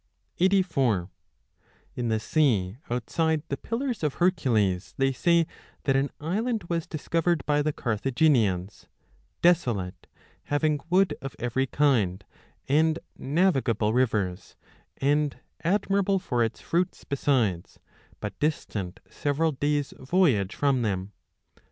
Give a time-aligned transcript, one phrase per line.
[0.39, 1.11] 84
[1.93, 5.43] In the sea outside the Pillars of Hercules they say
[5.83, 8.87] that 30 an island was discovered by the Carthaginians,
[9.43, 10.07] desolate,
[10.45, 12.25] having wood of every kind,
[12.67, 14.55] and navigable rivers,
[14.97, 17.77] and admirable for its fruits besides,
[18.19, 21.11] but distant several days voyage from them.